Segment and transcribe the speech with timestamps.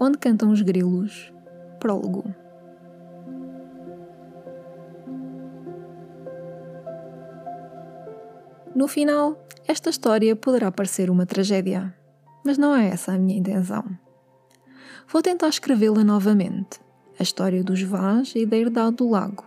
[0.00, 1.30] onde cantam os grilos.
[1.78, 2.34] Prólogo.
[8.74, 11.94] No final, esta história poderá parecer uma tragédia,
[12.44, 13.84] mas não é essa a minha intenção.
[15.06, 16.80] Vou tentar escrevê-la novamente,
[17.18, 19.44] a história dos Vaz e da herdade do lago,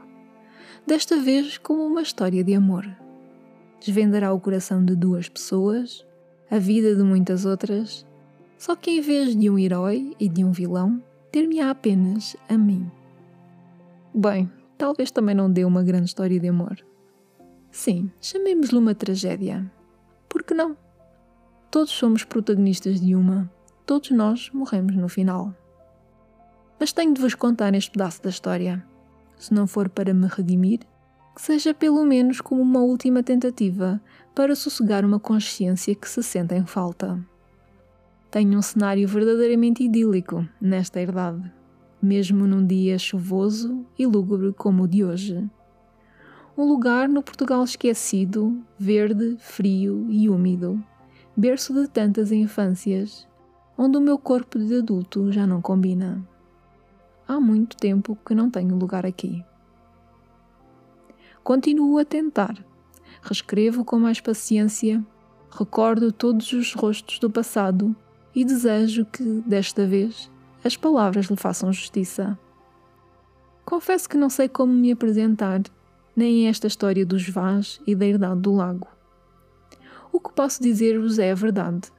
[0.85, 2.85] desta vez como uma história de amor.
[3.79, 6.05] Desvendará o coração de duas pessoas,
[6.51, 8.05] a vida de muitas outras,
[8.63, 12.89] só que em vez de um herói e de um vilão, ter-me-á apenas a mim.
[14.15, 16.77] Bem, talvez também não dê uma grande história de amor.
[17.69, 19.69] Sim, chamemos-lhe uma tragédia.
[20.29, 20.77] Por que não?
[21.69, 23.51] Todos somos protagonistas de uma,
[23.85, 25.53] todos nós morremos no final.
[26.79, 28.81] Mas tenho de vos contar este pedaço da história.
[29.37, 30.79] Se não for para me redimir,
[31.35, 34.01] que seja pelo menos como uma última tentativa
[34.33, 37.19] para sossegar uma consciência que se sente em falta.
[38.33, 41.53] Tenho um cenário verdadeiramente idílico nesta herdade,
[42.01, 45.47] mesmo num dia chuvoso e lúgubre como o de hoje
[46.55, 50.81] um lugar no Portugal esquecido, verde, frio e úmido,
[51.35, 53.27] berço de tantas infâncias,
[53.75, 56.23] onde o meu corpo de adulto já não combina.
[57.27, 59.43] Há muito tempo que não tenho lugar aqui.
[61.43, 62.63] Continuo a tentar.
[63.21, 65.03] Reescrevo com mais paciência,
[65.49, 67.95] recordo todos os rostos do passado
[68.35, 70.29] e desejo que, desta vez,
[70.63, 72.37] as palavras lhe façam justiça.
[73.65, 75.61] Confesso que não sei como me apresentar
[76.15, 78.87] nem esta história dos Vaz e da herdade do lago.
[80.11, 81.91] O que posso dizer-vos é a verdade,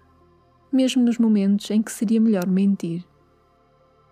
[0.73, 3.05] mesmo nos momentos em que seria melhor mentir.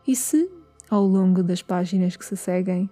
[0.06, 0.50] E se,
[0.90, 2.90] ao longo das páginas que se seguem,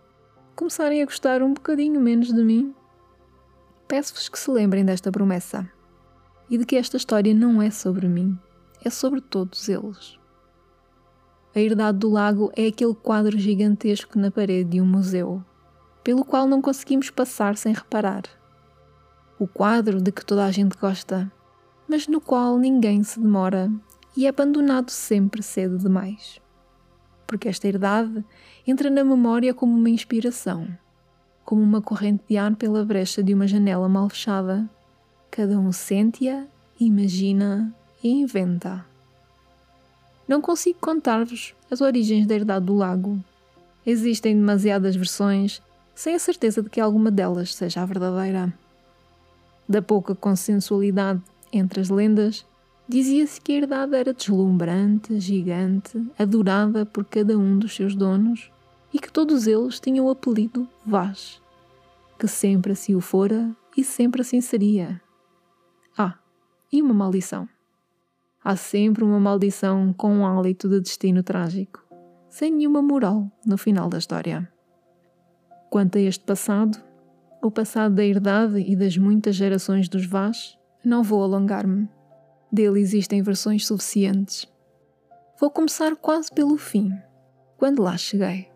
[0.54, 2.74] começarem a gostar um bocadinho menos de mim,
[3.88, 5.68] peço-vos que se lembrem desta promessa
[6.48, 8.38] e de que esta história não é sobre mim,
[8.84, 10.18] é sobre todos eles.
[11.54, 15.44] A Herdade do Lago é aquele quadro gigantesco na parede de um museu
[16.02, 18.22] pelo qual não conseguimos passar sem reparar.
[19.38, 21.30] O quadro de que toda a gente gosta,
[21.88, 23.70] mas no qual ninguém se demora
[24.16, 26.40] e é abandonado sempre cedo demais.
[27.26, 28.24] Porque esta herdade
[28.66, 30.68] entra na memória como uma inspiração,
[31.44, 34.68] como uma corrente de ar pela brecha de uma janela mal fechada.
[35.30, 36.44] Cada um sente-a,
[36.78, 38.84] imagina e inventa.
[40.26, 43.18] Não consigo contar-vos as origens da herdade do lago.
[43.84, 45.60] Existem demasiadas versões
[45.94, 48.52] sem a certeza de que alguma delas seja a verdadeira.
[49.68, 51.20] Da pouca consensualidade
[51.52, 52.46] entre as lendas,
[52.88, 58.50] dizia-se que a herdade era deslumbrante, gigante, adorada por cada um dos seus donos
[58.92, 61.40] e que todos eles tinham o apelido Vaz,
[62.18, 65.00] que sempre assim o fora e sempre assim seria.
[65.96, 66.18] Ah,
[66.72, 67.48] e uma maldição.
[68.42, 71.84] Há sempre uma maldição com um hálito de destino trágico,
[72.28, 74.50] sem nenhuma moral no final da história.
[75.68, 76.78] Quanto a este passado,
[77.42, 81.88] o passado da herdade e das muitas gerações dos Vaz, não vou alongar-me.
[82.50, 84.48] Dele existem versões suficientes.
[85.38, 86.92] Vou começar quase pelo fim,
[87.56, 88.49] quando lá cheguei.